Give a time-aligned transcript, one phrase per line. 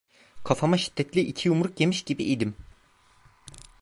[0.43, 2.55] Kafama şiddetli iki yumruk yemiş gibi idim.